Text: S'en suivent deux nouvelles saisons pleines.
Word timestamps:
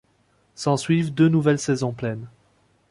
S'en 0.55 0.77
suivent 0.77 1.13
deux 1.13 1.29
nouvelles 1.29 1.59
saisons 1.59 1.93
pleines. 1.93 2.27